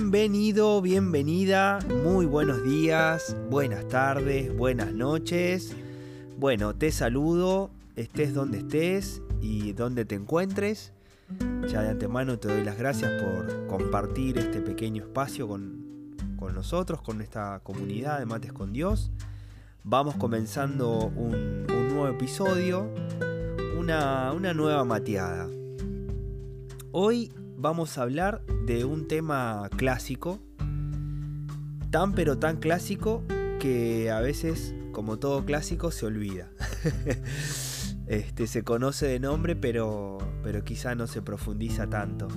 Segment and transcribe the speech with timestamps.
[0.00, 5.76] Bienvenido, bienvenida, muy buenos días, buenas tardes, buenas noches.
[6.38, 10.94] Bueno, te saludo, estés donde estés y donde te encuentres.
[11.68, 16.16] Ya de antemano te doy las gracias por compartir este pequeño espacio con,
[16.54, 19.10] nosotros, con esta comunidad de Mates con Dios.
[19.84, 22.90] Vamos comenzando un, nuevo episodio,
[23.78, 25.46] una, una nueva mateada.
[26.90, 30.40] Hoy vamos a hablar de un tema clásico,
[31.90, 33.22] tan pero tan clásico
[33.60, 36.48] que a veces, como todo clásico, se olvida.
[38.06, 42.28] este, se conoce de nombre, pero, pero quizá no se profundiza tanto.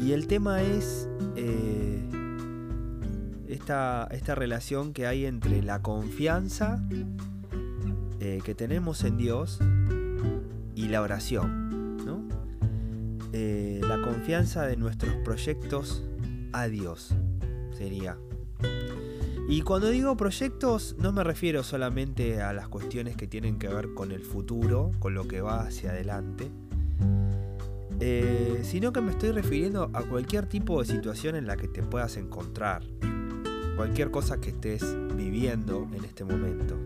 [0.00, 2.02] Y el tema es eh,
[3.46, 6.82] esta, esta, relación que hay entre la confianza
[8.18, 9.60] eh, que tenemos en Dios
[10.74, 11.59] y la oración.
[13.32, 16.04] Eh, la confianza de nuestros proyectos
[16.52, 17.14] a Dios
[17.76, 18.18] sería.
[19.48, 23.94] Y cuando digo proyectos no me refiero solamente a las cuestiones que tienen que ver
[23.94, 26.50] con el futuro, con lo que va hacia adelante,
[28.00, 31.82] eh, sino que me estoy refiriendo a cualquier tipo de situación en la que te
[31.82, 32.82] puedas encontrar,
[33.76, 34.84] cualquier cosa que estés
[35.16, 36.76] viviendo en este momento.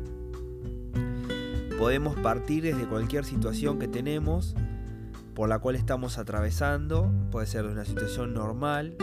[1.79, 4.55] Podemos partir desde cualquier situación que tenemos
[5.35, 8.97] por la cual estamos atravesando, puede ser de una situación normal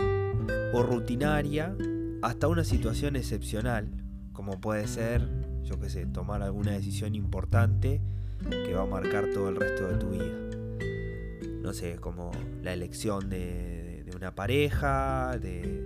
[0.72, 1.76] o rutinaria
[2.22, 3.90] hasta una situación excepcional,
[4.32, 5.28] como puede ser,
[5.62, 8.00] yo qué sé, tomar alguna decisión importante
[8.48, 11.60] que va a marcar todo el resto de tu vida.
[11.62, 12.30] No sé, como
[12.62, 15.84] la elección de, una pareja, de,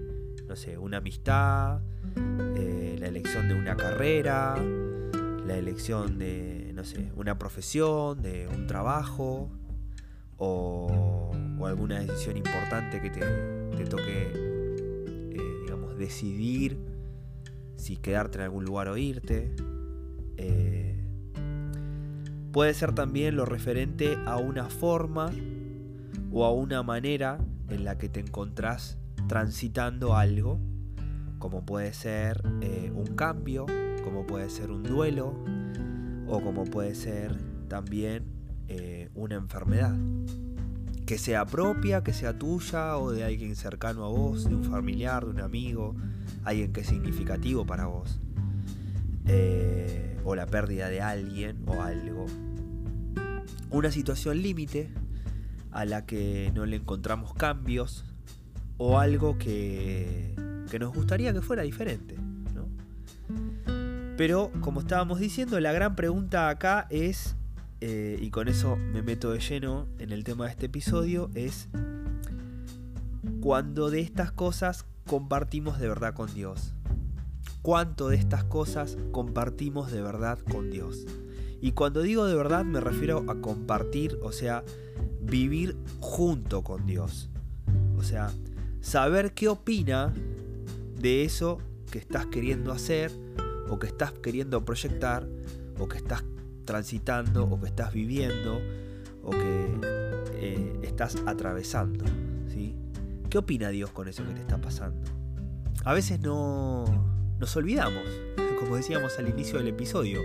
[0.49, 1.81] no sé, una amistad,
[2.57, 4.57] eh, la elección de una carrera,
[5.47, 9.51] la elección de, no sé, una profesión, de un trabajo,
[10.39, 11.31] o,
[11.65, 14.31] alguna decisión importante que te, toque,
[15.33, 16.79] eh, digamos, decidir
[17.77, 19.55] si quedarte en algún lugar o irte.
[20.37, 20.95] Eh,
[22.53, 25.31] puede ser también lo referente a una forma
[26.33, 30.61] o a una manera en la que te encontrás transitando algo,
[31.39, 33.67] como puede ser eh, un cambio,
[34.05, 35.35] como puede ser un duelo,
[36.29, 37.37] o como puede ser
[37.69, 38.36] también
[38.69, 39.95] eh, una enfermedad.
[41.07, 45.25] Que sea propia, que sea tuya o de alguien cercano a vos, de un familiar,
[45.25, 45.95] de un amigo,
[46.45, 48.21] alguien que es significativo para vos.
[49.27, 52.27] Eh, o la pérdida de alguien o algo.
[53.71, 54.91] Una situación límite
[55.71, 58.05] a la que no le encontramos cambios
[58.79, 60.35] o algo que,
[60.71, 62.17] que nos gustaría que fuera diferente.
[64.17, 67.36] Pero, como estábamos diciendo, la gran pregunta acá es
[67.81, 71.69] eh, y con eso me meto de lleno en el tema de este episodio, es
[73.41, 76.73] cuando de estas cosas compartimos de verdad con Dios.
[77.63, 81.05] ¿Cuánto de estas cosas compartimos de verdad con Dios?
[81.61, 84.65] Y cuando digo de verdad me refiero a compartir, o sea,
[85.21, 87.29] vivir junto con Dios.
[87.99, 88.31] O sea,
[88.81, 90.15] saber qué opina
[90.99, 91.59] de eso
[91.91, 93.11] que estás queriendo hacer,
[93.69, 95.27] o que estás queriendo proyectar,
[95.79, 96.23] o que estás
[96.67, 98.61] transitando o que estás viviendo
[99.23, 99.81] o que
[100.35, 102.05] eh, estás atravesando.
[102.53, 102.75] ¿sí?
[103.31, 105.01] ¿Qué opina Dios con eso que te está pasando?
[105.85, 106.85] A veces no
[107.39, 108.05] nos olvidamos,
[108.61, 110.21] como decíamos al inicio del episodio.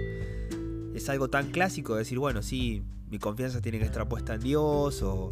[0.94, 5.02] Es algo tan clásico decir, bueno, sí, mi confianza tiene que estar puesta en Dios
[5.04, 5.30] o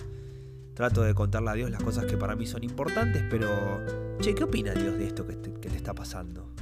[0.74, 3.50] trato de contarle a Dios las cosas que para mí son importantes, pero,
[4.22, 6.54] che, ¿qué opina Dios de esto que te, está pasando?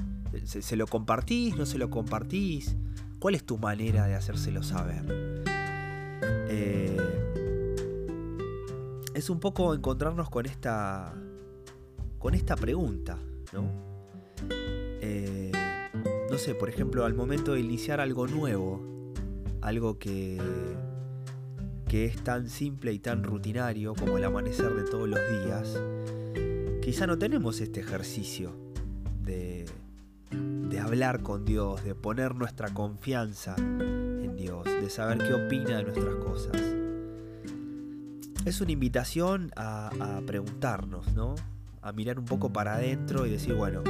[0.43, 1.55] ¿Se, ¿Se, lo compartís?
[1.55, 2.75] ¿No se lo compartís?
[3.19, 5.43] ¿Cuál es tu manera de hacérselo saber?
[6.49, 6.97] Eh,
[9.13, 11.15] es un poco encontrarnos con esta,
[12.19, 13.17] con esta pregunta,
[13.53, 13.69] ¿no?
[15.01, 15.51] Eh,
[16.29, 18.81] no sé, por ejemplo, al momento de iniciar algo nuevo,
[19.61, 20.39] algo que,
[21.87, 25.81] que es tan simple y tan rutinario como el amanecer de todos los días,
[26.83, 28.51] quizá no tenemos este ejercicio
[29.23, 29.65] de,
[30.31, 35.83] de hablar con Dios, de poner nuestra confianza en Dios, de saber qué opina de
[35.83, 36.61] nuestras cosas.
[38.45, 41.35] Es una invitación a, preguntarnos, ¿no?
[41.81, 43.83] A mirar un poco para adentro y decir, bueno,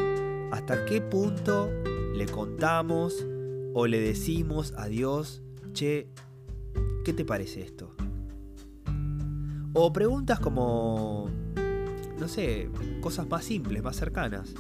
[0.51, 1.69] ¿hasta qué punto
[2.15, 3.25] le contamos
[3.73, 5.41] o le decimos a Dios,
[5.73, 6.07] che,
[7.05, 7.95] ¿qué te parece esto?
[9.73, 11.29] O preguntas como,
[12.19, 12.69] no sé,
[13.01, 14.55] cosas más simples, más cercanas.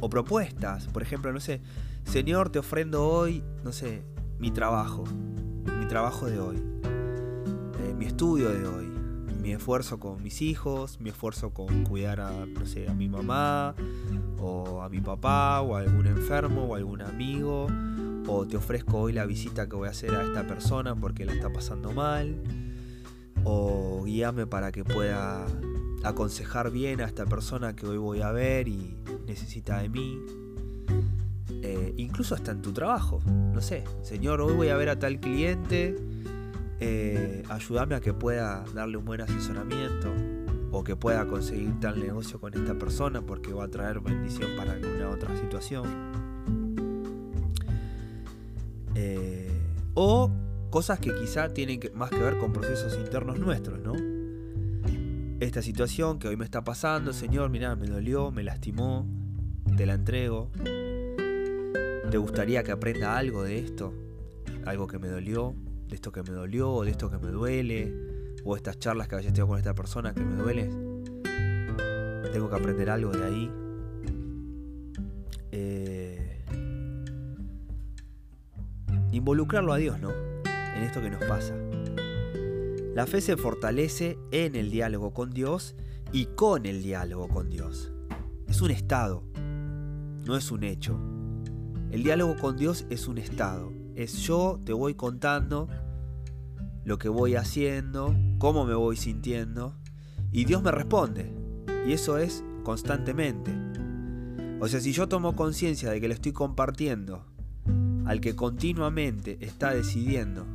[0.00, 1.60] O propuestas, por ejemplo, no sé,
[2.04, 4.02] Señor, te ofrendo hoy, no sé,
[4.38, 5.04] mi trabajo,
[5.78, 8.86] mi trabajo de hoy, eh, mi estudio de hoy,
[9.40, 13.74] mi esfuerzo con mis hijos, mi esfuerzo con cuidar a, no sé, a mi mamá,
[14.38, 17.66] o a mi papá, o a algún enfermo, o a algún amigo,
[18.28, 21.32] o te ofrezco hoy la visita que voy a hacer a esta persona porque la
[21.32, 22.42] está pasando mal,
[23.44, 25.46] o guíame para que pueda
[26.04, 28.96] aconsejar bien a esta persona que hoy voy a ver y
[29.26, 30.18] necesita de mí.
[31.62, 35.18] Eh, incluso hasta en tu trabajo, no sé, Señor, hoy voy a ver a tal
[35.18, 35.96] cliente,
[36.78, 40.12] eh, ayúdame a que pueda darle un buen asesoramiento
[40.70, 44.72] o que pueda conseguir tal negocio con esta persona porque va a traer bendición para
[44.72, 45.86] alguna otra situación.
[48.94, 49.50] Eh,
[49.94, 50.30] o
[50.70, 53.75] cosas que quizá tienen más que ver con procesos internos nuestros.
[55.56, 59.06] Esta situación que hoy me está pasando, Señor, mira, me dolió, me lastimó,
[59.74, 60.50] te la entrego.
[62.10, 63.94] ¿Te gustaría que aprenda algo de esto?
[64.66, 65.54] Algo que me dolió,
[65.88, 67.90] de esto que me dolió, de esto que me duele,
[68.44, 70.64] o estas charlas que a veces tengo con esta persona que me duele.
[72.34, 73.50] Tengo que aprender algo de ahí.
[75.52, 76.44] Eh,
[79.10, 80.10] involucrarlo a Dios, ¿no?
[80.10, 81.54] En esto que nos pasa.
[82.96, 85.74] La fe se fortalece en el diálogo con Dios
[86.12, 87.92] y con el diálogo con Dios.
[88.48, 89.22] Es un estado,
[90.24, 90.98] no es un hecho.
[91.90, 93.70] El diálogo con Dios es un estado.
[93.96, 95.68] Es yo te voy contando
[96.86, 99.76] lo que voy haciendo, cómo me voy sintiendo,
[100.32, 101.30] y Dios me responde.
[101.86, 103.52] Y eso es constantemente.
[104.58, 107.26] O sea, si yo tomo conciencia de que le estoy compartiendo
[108.06, 110.46] al que continuamente está decidiendo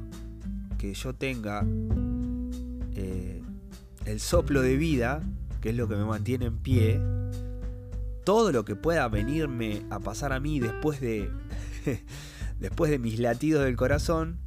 [0.79, 1.63] que yo tenga
[4.05, 5.23] el soplo de vida,
[5.61, 6.99] que es lo que me mantiene en pie,
[8.23, 11.29] todo lo que pueda venirme a pasar a mí después de,
[12.59, 14.37] después de mis latidos del corazón,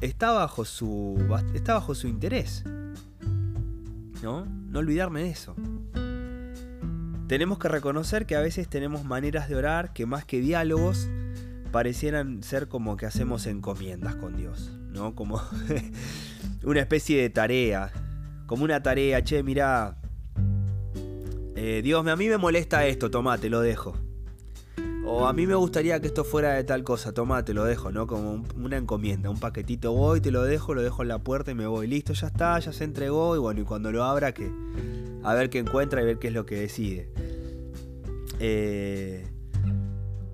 [0.00, 1.16] está bajo su,
[1.54, 2.64] está bajo su interés.
[4.22, 4.46] ¿No?
[4.46, 5.54] No olvidarme de eso.
[7.28, 11.08] Tenemos que reconocer que a veces tenemos maneras de orar que más que diálogos
[11.72, 15.14] parecieran ser como que hacemos encomiendas con Dios, ¿no?
[15.14, 15.42] Como
[16.62, 17.90] una especie de tarea,
[18.46, 19.96] como una tarea, che, mirá,
[21.56, 23.94] eh, Dios, a mí me molesta esto, toma, te lo dejo.
[25.06, 27.92] O a mí me gustaría que esto fuera de tal cosa, toma, te lo dejo,
[27.92, 28.06] ¿no?
[28.06, 31.54] Como una encomienda, un paquetito, voy, te lo dejo, lo dejo en la puerta y
[31.54, 31.86] me voy.
[31.86, 34.50] Listo, ya está, ya se entregó y bueno, y cuando lo abra, que
[35.22, 37.10] a ver qué encuentra y ver qué es lo que decide.
[38.40, 39.26] Eh,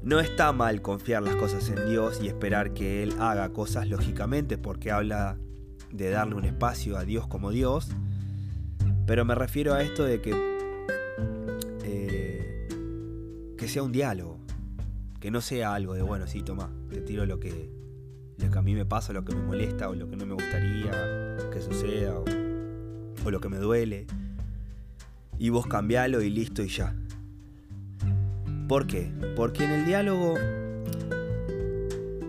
[0.03, 4.57] no está mal confiar las cosas en Dios y esperar que Él haga cosas lógicamente
[4.57, 5.37] porque habla
[5.93, 7.89] de darle un espacio a Dios como Dios.
[9.07, 10.33] Pero me refiero a esto de que,
[11.85, 14.41] eh, que sea un diálogo
[15.21, 17.71] que no sea algo de, bueno, sí, toma, te tiro lo que,
[18.39, 20.33] lo que a mí me pasa, lo que me molesta o lo que no me
[20.33, 20.91] gustaría
[21.53, 24.07] que suceda o, lo que me duele.
[25.39, 26.97] Y vos cambialo y listo y ya.
[28.67, 29.13] ¿Por qué?
[29.37, 30.35] Porque en el diálogo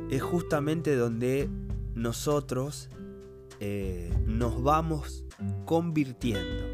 [0.10, 1.50] es justamente donde
[1.96, 2.90] nosotros
[3.62, 5.24] eh, nos vamos
[5.66, 6.66] convirtiendo.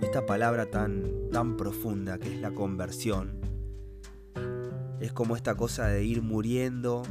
[0.00, 3.40] Esta palabra tan, tan profunda que es la conversión
[5.00, 7.02] es como esta cosa de ir muriendo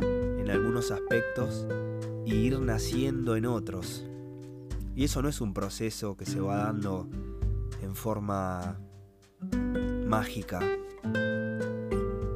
[0.00, 1.66] en algunos aspectos
[2.24, 4.06] y ir naciendo en otros.
[4.94, 7.08] Y eso no es un proceso que se va dando
[7.82, 8.78] en forma
[10.06, 10.60] mágica.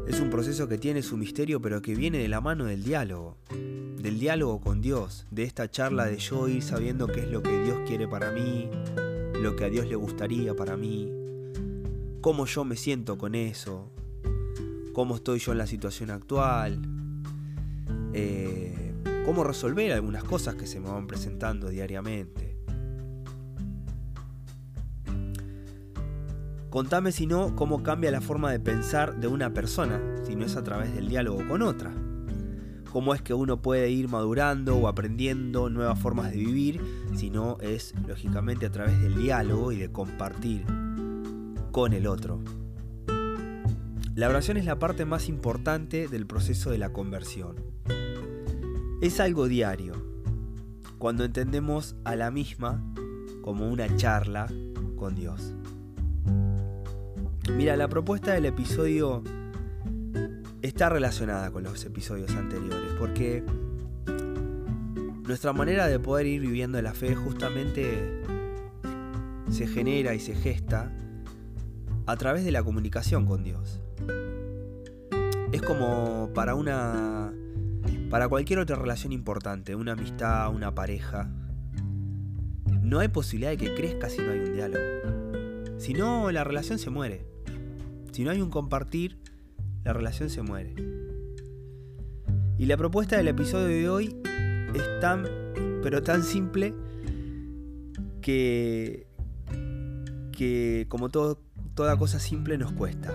[0.08, 3.36] Es un proceso que tiene su misterio pero que viene de la mano del diálogo,
[4.06, 7.64] del diálogo con Dios, de esta charla de yo ir sabiendo qué es lo que
[7.64, 8.70] Dios quiere para mí,
[9.42, 11.12] lo que a Dios le gustaría para mí,
[12.20, 13.90] cómo yo me siento con eso,
[14.92, 16.80] cómo estoy yo en la situación actual,
[18.12, 18.94] eh,
[19.24, 22.56] cómo resolver algunas cosas que se me van presentando diariamente.
[26.70, 30.54] Contame si no cómo cambia la forma de pensar de una persona, si no es
[30.54, 32.05] a través del diálogo con otra.
[32.92, 36.80] Cómo es que uno puede ir madurando o aprendiendo nuevas formas de vivir,
[37.14, 40.64] si no es lógicamente a través del diálogo y de compartir
[41.72, 42.40] con el otro.
[44.14, 47.56] La oración es la parte más importante del proceso de la conversión.
[49.02, 49.92] Es algo diario,
[50.96, 52.82] cuando entendemos a la misma
[53.42, 54.46] como una charla
[54.96, 55.54] con Dios.
[57.54, 59.22] Mira, la propuesta del episodio
[60.66, 63.44] está relacionada con los episodios anteriores, porque
[65.24, 68.22] nuestra manera de poder ir viviendo la fe justamente
[69.50, 70.92] se genera y se gesta
[72.06, 73.80] a través de la comunicación con Dios.
[75.52, 77.32] Es como para una
[78.10, 81.28] para cualquier otra relación importante, una amistad, una pareja.
[82.82, 85.78] No hay posibilidad de que crezca si no hay un diálogo.
[85.78, 87.26] Si no, la relación se muere.
[88.12, 89.18] Si no hay un compartir,
[89.86, 90.74] la relación se muere.
[92.58, 94.16] Y la propuesta del episodio de hoy
[94.74, 95.24] es tan,
[95.80, 96.74] pero tan simple
[98.20, 99.06] que,
[100.32, 101.40] que como todo,
[101.74, 103.14] toda cosa simple nos cuesta.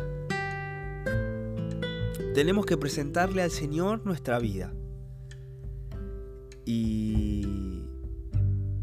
[2.34, 4.74] Tenemos que presentarle al Señor nuestra vida.
[6.66, 7.84] Y,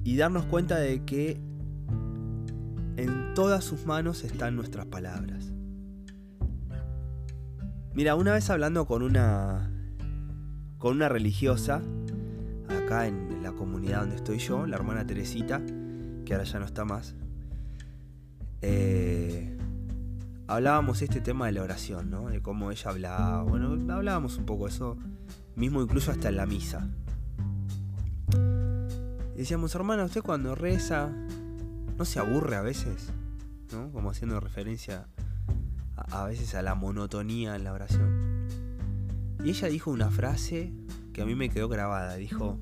[0.04, 1.40] y darnos cuenta de que
[2.98, 5.54] en todas sus manos están nuestras palabras.
[7.98, 9.72] Mira, una vez hablando con una
[10.78, 11.82] con una religiosa
[12.68, 15.60] acá en la comunidad donde estoy yo, la hermana Teresita,
[16.24, 17.16] que ahora ya no está más,
[18.62, 19.58] eh,
[20.46, 22.28] hablábamos este tema de la oración, ¿no?
[22.28, 23.42] De cómo ella hablaba.
[23.42, 24.96] Bueno, hablábamos un poco eso,
[25.56, 26.88] mismo incluso hasta en la misa.
[29.36, 31.10] decíamos, hermana, usted cuando reza,
[31.98, 33.10] ¿no se aburre a veces?
[33.72, 33.90] ¿No?
[33.90, 35.08] Como haciendo referencia
[36.10, 38.46] a veces a la monotonía en la oración.
[39.44, 40.72] Y ella dijo una frase
[41.12, 42.16] que a mí me quedó grabada.
[42.16, 42.58] Dijo,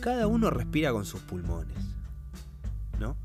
[0.00, 1.76] cada uno respira con sus pulmones.
[2.98, 3.16] ¿No?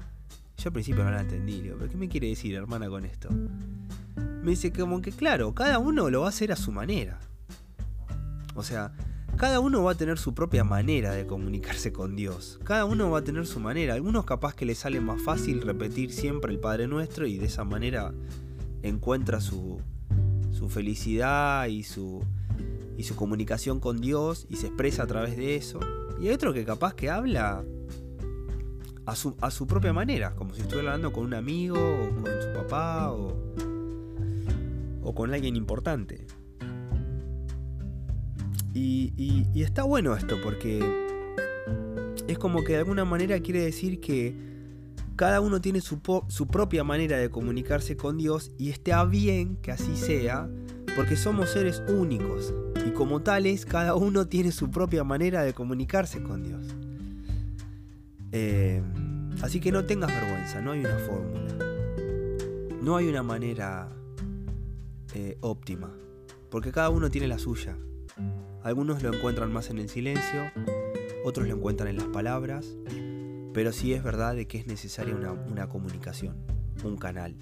[0.58, 3.30] Yo al principio no la entendí, digo, ¿pero qué me quiere decir, hermana, con esto?
[4.44, 7.20] Me dice como que, claro, cada uno lo va a hacer a su manera.
[8.56, 8.92] O sea,
[9.38, 12.60] cada uno va a tener su propia manera de comunicarse con Dios.
[12.66, 13.94] Cada uno va a tener su manera.
[13.94, 17.64] Algunos capaz que les sale más fácil repetir siempre el Padre Nuestro y de esa
[17.64, 18.14] manera
[18.84, 19.80] encuentra su,
[20.52, 22.24] su felicidad y su,
[22.98, 25.80] y su comunicación con Dios y se expresa a través de eso.
[26.20, 27.64] Y hay otro que capaz que habla
[29.06, 29.16] a
[29.52, 33.36] su, propia manera, como si estuviera hablando con un amigo o con su papá o,
[35.02, 36.28] o con alguien importante.
[38.74, 40.80] Y, está bueno esto porque
[42.28, 44.34] es como que de alguna manera quiere decir que
[45.20, 46.00] cada uno tiene su,
[46.30, 50.50] su, propia manera de comunicarse con Dios y está bien que así sea,
[50.96, 52.54] porque somos seres únicos
[52.88, 56.74] y como tales cada uno tiene su propia manera de comunicarse con Dios.
[58.32, 58.82] Eh,
[59.42, 61.66] así que no tengas vergüenza, no hay una fórmula.
[62.82, 63.90] No hay una manera
[65.16, 65.92] eh, óptima,
[66.50, 67.76] porque cada uno tiene la suya.
[68.64, 70.50] Algunos lo encuentran más en el silencio,
[71.26, 72.78] otros lo encuentran en las palabras,
[73.54, 76.36] pero sí es verdad de que es necesaria una, comunicación,
[76.84, 77.36] un canal.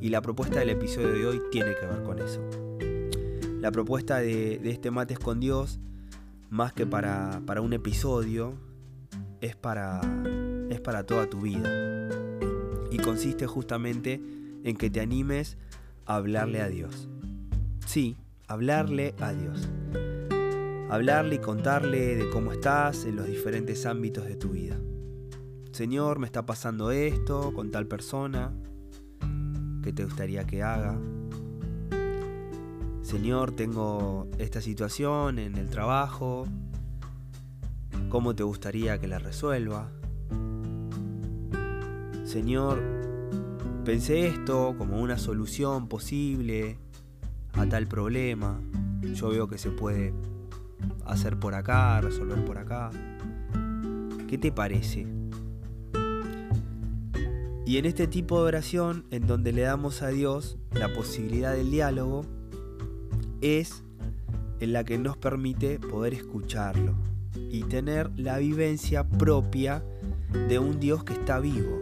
[0.00, 2.40] Y la propuesta del episodio de hoy tiene que ver con eso.
[3.60, 5.78] La propuesta de, este mates con Dios,
[6.50, 8.54] más que para, para un episodio,
[9.40, 10.00] es para,
[10.70, 12.08] es para toda tu vida.
[12.90, 14.20] Y consiste justamente
[14.64, 15.56] en que te animes
[16.06, 17.08] a hablarle a Dios.
[17.86, 19.68] Sí, hablarle a Dios.
[20.90, 24.76] Hablarle y contarle de cómo estás en los diferentes ámbitos de tu vida.
[25.72, 28.52] Señor, me está pasando esto con tal persona.
[29.82, 31.00] ¿Qué te gustaría que haga?
[33.00, 36.44] Señor, tengo esta situación en el trabajo,
[38.10, 39.90] cómo te gustaría que la resuelva.
[42.24, 42.82] Señor,
[43.82, 46.78] pensé esto como una solución posible
[47.54, 48.60] a tal problema.
[49.14, 50.12] Yo veo que se puede
[51.06, 52.90] hacer por acá, resolver por acá.
[54.28, 55.21] ¿Qué te parece?
[57.72, 61.70] Y en este tipo de oración, en donde le damos a Dios la posibilidad del
[61.70, 62.26] diálogo,
[63.40, 63.82] es
[64.60, 66.94] en la que nos permite poder escucharlo
[67.50, 69.82] y tener la vivencia propia
[70.50, 71.80] de un Dios que está vivo.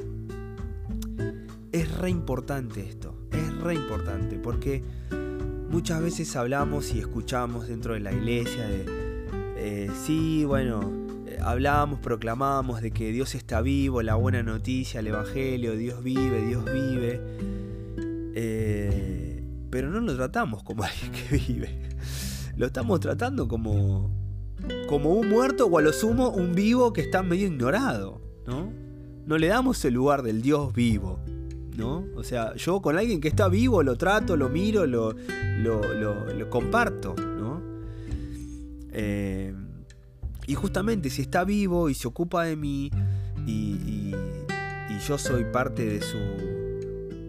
[1.72, 4.84] Es re importante esto, es re importante, porque
[5.70, 8.84] muchas veces hablamos y escuchamos dentro de la iglesia de,
[9.56, 10.88] eh, sí, bueno,
[11.42, 16.64] hablamos, proclamamos de que Dios está vivo, la buena noticia, el Evangelio, Dios vive, Dios
[16.64, 17.20] vive.
[18.34, 21.90] Eh, pero no lo tratamos como alguien que vive.
[22.56, 24.10] Lo estamos tratando como,
[24.88, 28.72] como un muerto o a lo sumo un vivo que está medio ignorado, ¿no?
[29.26, 31.20] No le damos el lugar del Dios vivo,
[31.76, 32.04] ¿no?
[32.16, 35.14] O sea, yo con alguien que está vivo lo trato, lo miro, lo,
[35.62, 37.62] lo, comparto, ¿no?
[38.92, 39.54] Eh,
[40.46, 42.90] y justamente si está vivo y se ocupa de mí
[43.46, 44.14] y,
[45.06, 46.18] yo soy parte de su,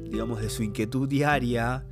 [0.10, 1.86] digamos, de su inquietud diaria,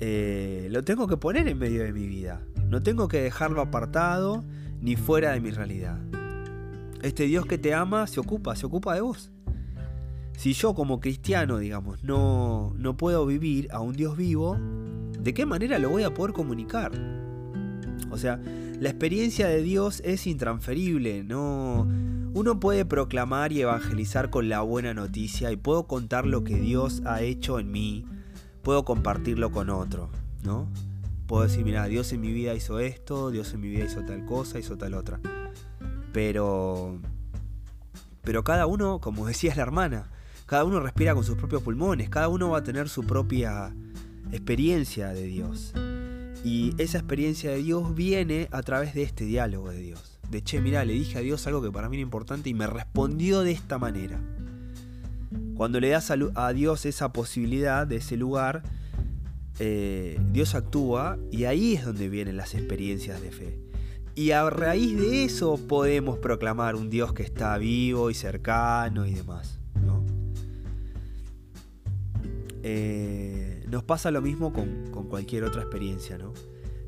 [0.00, 2.40] eh, lo tengo que poner en medio de mi vida.
[2.68, 4.42] No tengo que dejarlo apartado
[4.80, 5.98] ni fuera de mi realidad.
[7.02, 9.30] Este Dios que te ama se ocupa, se ocupa de vos.
[10.38, 14.56] Si yo como cristiano, digamos, no, no puedo vivir a un Dios vivo,
[15.20, 16.92] ¿de qué manera lo voy a poder comunicar?
[18.10, 18.40] O sea,
[18.80, 21.88] la experiencia de Dios es intransferible, no
[22.34, 27.02] uno puede proclamar y evangelizar con la buena noticia y puedo contar lo que Dios
[27.06, 28.04] ha hecho en mí,
[28.62, 30.10] puedo compartirlo con otro,
[30.42, 30.68] ¿no?
[31.28, 34.24] Puedo decir, mira, Dios en mi vida hizo esto, Dios en mi vida hizo tal
[34.26, 35.20] cosa, hizo tal otra.
[36.12, 36.98] Pero
[38.24, 40.10] pero cada uno, como decía la hermana,
[40.46, 43.74] cada uno respira con sus propios pulmones, cada uno va a tener su propia
[44.32, 45.72] experiencia de Dios.
[46.44, 50.18] Y esa experiencia de Dios viene a través de este diálogo de Dios.
[50.30, 52.66] De che, mira, le dije a Dios algo que para mí era importante y me
[52.66, 54.20] respondió de esta manera.
[55.56, 58.62] Cuando le das a Dios esa posibilidad de ese lugar,
[59.58, 63.58] eh, Dios actúa y ahí es donde vienen las experiencias de fe.
[64.16, 69.14] Y a raíz de eso podemos proclamar un Dios que está vivo y cercano y
[69.14, 69.58] demás.
[72.66, 76.32] Eh, nos pasa lo mismo con, cualquier otra experiencia, ¿no?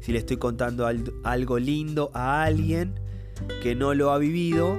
[0.00, 0.87] Si le estoy contando
[1.25, 3.00] algo lindo a alguien
[3.62, 4.78] que no lo ha vivido,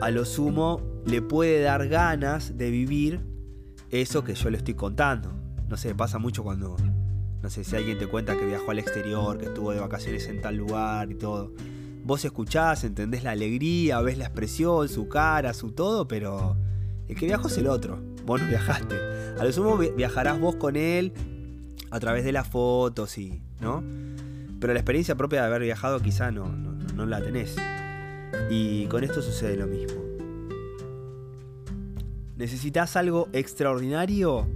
[0.00, 3.20] a lo sumo le puede dar ganas de vivir
[3.90, 5.32] eso que yo le estoy contando.
[5.68, 6.76] No sé, pasa mucho cuando,
[7.42, 10.40] no sé, si alguien te cuenta que viajó al exterior, que estuvo de vacaciones en
[10.40, 11.52] tal lugar y todo.
[12.04, 16.56] Vos escuchás, entendés la alegría, ves la expresión, su cara, su todo, pero
[17.08, 18.00] el que viajó es el otro.
[18.24, 18.94] Vos no viajaste.
[19.38, 21.12] A lo sumo viajarás vos con él
[21.90, 23.40] a través de las fotos y.
[23.60, 23.82] ¿no?
[24.60, 27.56] Pero la experiencia propia de haber viajado quizá no, no, la tenés.
[28.50, 30.02] Y con esto sucede lo mismo.
[32.36, 34.46] ¿Necesitas algo extraordinario?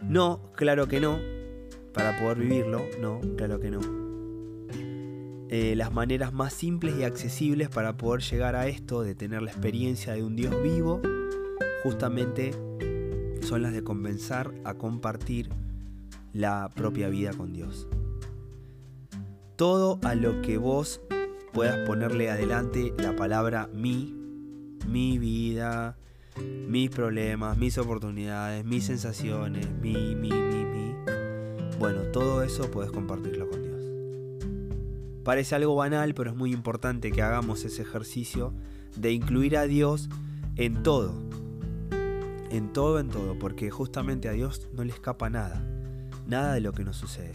[0.00, 1.18] No, claro que no.
[1.92, 3.80] Para poder vivirlo, no, claro que no.
[5.48, 9.50] Eh, las maneras más simples y accesibles para poder llegar a esto, de tener la
[9.50, 11.02] experiencia de un Dios vivo,
[11.82, 12.52] justamente
[13.42, 15.50] son las de comenzar a compartir
[16.32, 17.88] la propia vida con Dios.
[19.56, 21.00] Todo a lo que vos
[21.52, 24.16] puedas ponerle adelante la palabra mi,
[24.88, 25.96] mi vida,
[26.40, 30.94] mis problemas, mis oportunidades, mis sensaciones, mi, mi, mi, mi.
[31.78, 33.82] Bueno, todo eso puedes compartirlo con Dios.
[35.24, 38.54] Parece algo banal, pero es muy importante que hagamos ese ejercicio
[38.96, 40.08] de incluir a Dios
[40.56, 41.14] en todo,
[42.50, 45.64] en todo, en todo, porque justamente a Dios no le escapa nada,
[46.26, 47.34] nada de lo que nos sucede.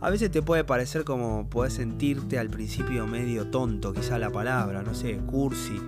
[0.00, 4.82] A veces te puede parecer como puedes sentirte al principio medio tonto, quizá la palabra,
[4.82, 5.80] no sé, cursi.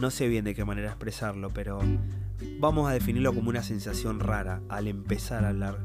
[0.00, 1.78] No sé bien de qué manera expresarlo, pero
[2.58, 5.78] vamos a definirlo como una sensación rara al empezar a hablar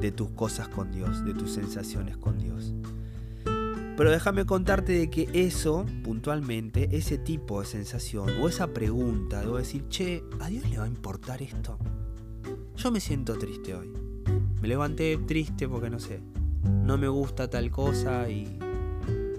[0.00, 2.74] de tus cosas con Dios, de tus sensaciones con Dios.
[3.96, 9.58] Pero déjame contarte de que eso, puntualmente, ese tipo de sensación o esa pregunta de
[9.58, 11.78] decir, che, ¿a Dios le va a importar esto?
[12.76, 13.90] Yo me siento triste hoy.
[14.60, 16.20] Me levanté triste porque no sé,
[16.64, 18.58] no me gusta tal cosa y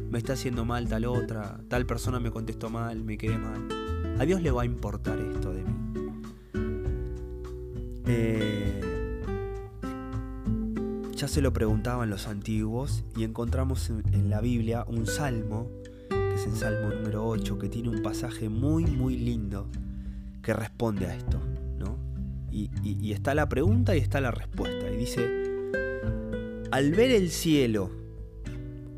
[0.09, 3.67] me está haciendo mal tal otra, tal persona me contestó mal, me quedé mal.
[4.19, 5.73] ¿A Dios le va a importar esto de mí?
[8.07, 9.21] Eh,
[11.13, 15.69] ya se lo preguntaban los antiguos y encontramos en la Biblia un salmo,
[16.09, 19.67] que es el Salmo número 8, que tiene un pasaje muy, muy lindo
[20.41, 21.41] que responde a esto.
[22.83, 24.89] Y está la pregunta y está la respuesta.
[24.89, 25.45] Y dice,
[26.71, 27.89] al ver el cielo,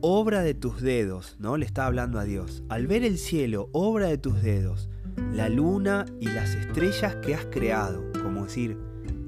[0.02, 1.58] obra de tus dedos, ¿no?
[1.58, 2.64] Le está hablando a Dios.
[2.70, 4.90] Al ver el cielo, obra de tus dedos,
[5.34, 8.78] la luna y las estrellas que has creado, como decir,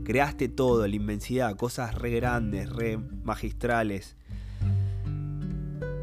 [0.04, 4.16] creaste todo, la inmensidad, cosas re grandes, re magistrales.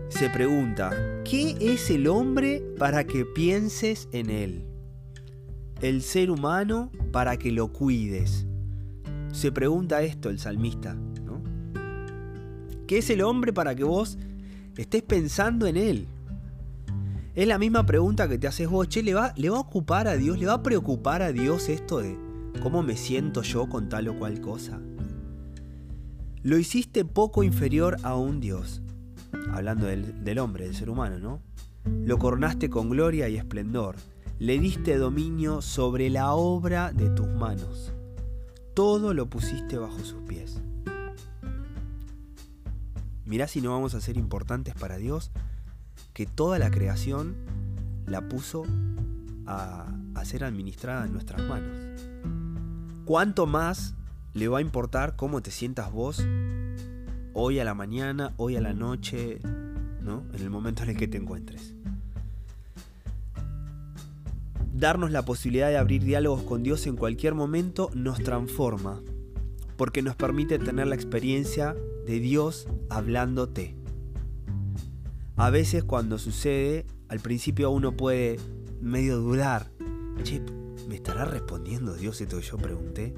[0.09, 4.66] Se pregunta, ¿qué es el hombre para que pienses en él?
[5.81, 8.47] El ser humano para que lo cuides.
[9.33, 10.97] Se pregunta esto el salmista.
[12.87, 14.17] ¿Qué es el hombre para que vos
[14.77, 16.07] estés pensando en él?
[17.35, 20.09] Es la misma pregunta que te haces vos, che, ¿le va, ¿le va a ocupar
[20.09, 20.39] a Dios?
[20.39, 22.17] ¿Le va a preocupar a Dios esto de
[22.61, 24.81] cómo me siento yo con tal o cual cosa.
[26.43, 28.83] Lo hiciste poco inferior a un Dios,
[29.53, 31.43] hablando del, del hombre, del ser humano, ¿no?
[32.05, 33.97] Lo coronaste con gloria y esplendor,
[34.39, 37.93] le diste dominio sobre la obra de tus manos,
[38.75, 40.61] todo lo pusiste bajo sus pies.
[43.25, 45.33] Mirá si no vamos a ser importantes para Dios,
[46.13, 47.35] que toda la creación
[48.07, 48.65] la puso
[49.47, 49.93] a,
[50.25, 52.01] ser administrada en nuestras manos.
[53.05, 53.95] ¿Cuánto más
[54.35, 56.27] le va a importar cómo te sientas vos
[57.33, 59.41] hoy a la mañana, hoy a la noche,
[60.03, 60.25] ¿no?
[60.33, 61.76] En el momento en el que te encuentres.
[64.77, 69.01] Darnos la posibilidad de abrir diálogos con Dios en cualquier momento nos transforma,
[69.79, 71.75] porque nos permite tener la experiencia
[72.07, 73.75] de Dios hablándote.
[75.37, 78.39] A veces cuando sucede, al principio uno puede
[78.83, 79.71] medio dudar.
[80.23, 80.43] Che,
[80.87, 83.15] ¿me estará respondiendo Dios esto que yo pregunté?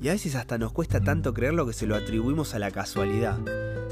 [0.00, 3.40] Y a veces hasta nos cuesta tanto creerlo que se lo atribuimos a la casualidad.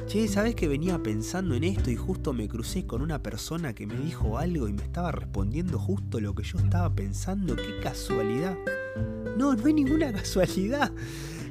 [0.09, 3.87] Che, ¿sabes que venía pensando en esto y justo me crucé con una persona que
[3.87, 7.55] me dijo algo y me estaba respondiendo justo lo que yo estaba pensando?
[7.57, 8.57] ¡Qué casualidad!
[9.37, 10.91] No, no hay ninguna casualidad.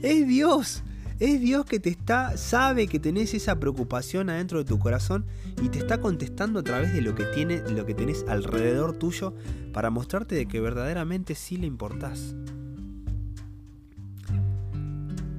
[0.01, 0.81] Es Dios.
[1.19, 5.27] Es Dios que te está, sabe que tenés esa preocupación adentro de tu corazón
[5.61, 9.35] y te está contestando a través de lo que tiene, lo que tenés alrededor tuyo
[9.71, 12.33] para mostrarte de que verdaderamente sí le importás.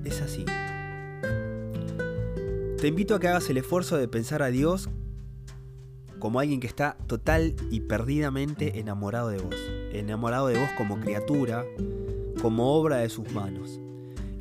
[0.05, 0.45] Es así.
[2.81, 4.89] Te invito a que hagas el esfuerzo de pensar a Dios
[6.21, 9.57] como alguien que está total y perdidamente enamorado de vos.
[9.93, 11.65] Enamorado de vos como criatura,
[12.41, 13.81] como obra de sus manos.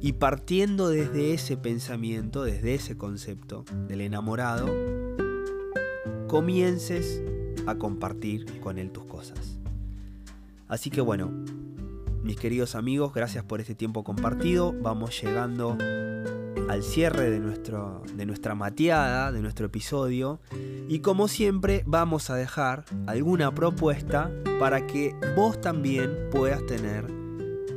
[0.02, 4.67] Y partiendo desde ese pensamiento, desde ese concepto del enamorado,
[6.28, 7.23] comiences
[7.65, 9.58] a compartir con él tus cosas.
[10.67, 11.32] Así que bueno,
[12.21, 14.76] mis queridos amigos, gracias por este tiempo compartido.
[14.80, 15.76] Vamos llegando
[16.69, 20.39] al cierre de, nuestro, de nuestra mateada, de nuestro episodio.
[20.88, 27.06] Y como siempre vamos a dejar alguna propuesta para que vos también puedas tener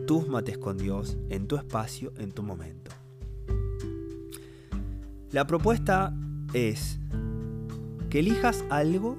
[0.07, 2.91] tus mates con Dios en tu espacio, en tu momento.
[5.31, 6.13] La propuesta
[6.53, 6.99] es
[8.09, 9.17] que elijas algo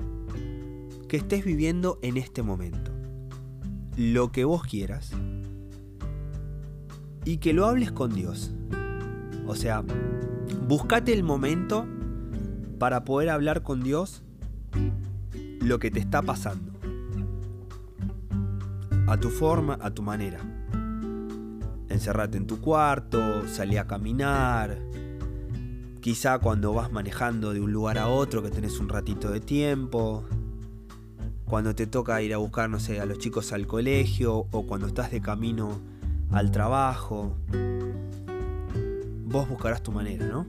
[1.07, 2.91] que estés viviendo en este momento.
[3.95, 5.11] Lo que vos quieras.
[7.23, 8.53] Y que lo hables con Dios.
[9.51, 9.83] O sea,
[10.65, 11.85] buscate el momento
[12.79, 14.23] para poder hablar con Dios
[15.59, 16.71] lo que te está pasando.
[19.07, 20.39] A tu forma, a tu manera
[21.89, 24.77] encerrate en tu cuarto, salí a caminar.
[25.99, 30.23] Quizá cuando vas manejando de un lugar a otro que tenés un ratito de tiempo.
[31.43, 34.87] Cuando te toca ir a buscar, no sé, a los chicos al colegio o cuando
[34.87, 35.81] estás de camino
[36.31, 37.35] al trabajo.
[39.31, 40.45] Vos buscarás tu manera, ¿no?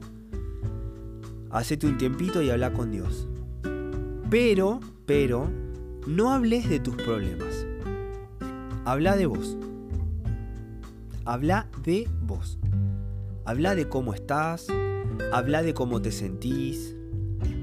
[1.51, 3.29] Hacete un tiempito y habla con Dios.
[4.29, 5.49] Pero, pero,
[6.05, 7.65] no hables de tus problemas.
[8.83, 9.55] Habla de vos.
[11.23, 12.59] Habla de vos.
[13.45, 14.67] Habla de cómo estás.
[15.31, 16.93] Habla de cómo te sentís.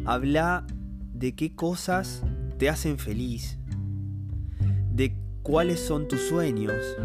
[0.06, 0.66] Habla
[1.12, 2.22] de qué cosas
[2.56, 3.58] te hacen feliz.
[4.90, 6.96] De cuáles son tus sueños.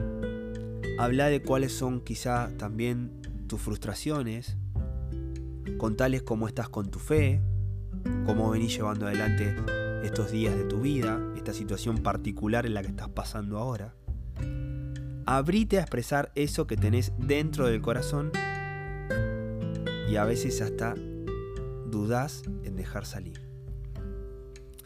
[0.99, 4.57] Habla de cuáles son quizá también tus frustraciones.
[5.77, 7.41] Contales cómo estás con tu fe.
[8.25, 9.55] Cómo venís llevando adelante
[10.03, 11.19] estos días de tu vida.
[11.35, 13.93] Esta situación particular en la que estás pasando ahora.
[15.25, 18.31] Abrite a expresar eso que tenés dentro del corazón
[20.07, 20.93] y a veces hasta
[21.89, 23.41] dudás en dejar salir.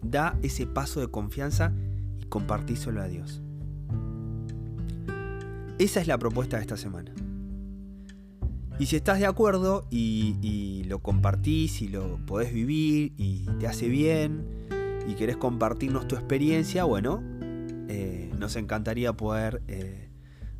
[0.02, 1.74] Da ese paso de confianza
[2.20, 3.42] y compartíselo a Dios.
[5.78, 7.14] Esa es la propuesta de esta semana.
[8.80, 13.90] Y si estás de acuerdo y, lo compartís y lo podés vivir y te hace
[13.90, 14.46] bien
[15.06, 17.22] y querés compartirnos tu experiencia, bueno,
[17.90, 20.08] eh, nos encantaría poder eh,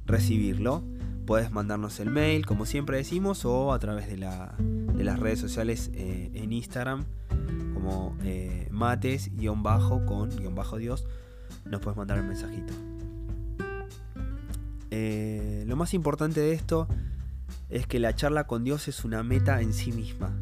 [0.06, 0.84] recibirlo.
[1.26, 6.30] Puedes mandarnos el mail, como siempre decimos, o a través de, las redes sociales eh,
[6.34, 7.06] en Instagram,
[7.74, 8.18] como
[8.70, 11.06] mates-con-dios,
[11.66, 12.74] nos puedes mandar un mensajito.
[15.66, 16.88] Lo más importante de esto
[17.70, 20.36] es que la charla con Dios es una meta en sí misma.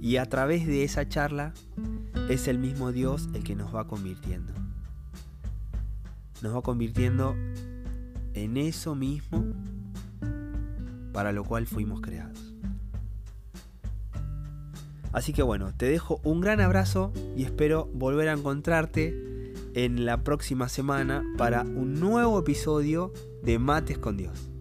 [0.00, 1.52] Y a través de esa charla
[2.28, 4.52] es el mismo Dios el que nos va convirtiendo.
[6.42, 7.34] Nos va convirtiendo
[8.34, 9.44] en eso mismo
[11.12, 12.38] para lo cual fuimos creados.
[15.12, 20.22] Así que bueno, te dejo un gran abrazo y espero volver a encontrarte en la
[20.22, 24.53] próxima semana para un nuevo episodio de Mates con Dios.